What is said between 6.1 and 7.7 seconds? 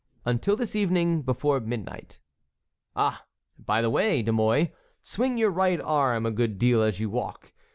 a good deal as you walk.